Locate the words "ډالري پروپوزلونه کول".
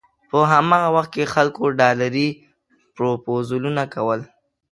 1.79-4.19